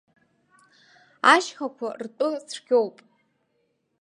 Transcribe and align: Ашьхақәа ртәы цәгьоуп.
Ашьхақәа 1.33 1.87
ртәы 2.03 2.29
цәгьоуп. 2.47 2.97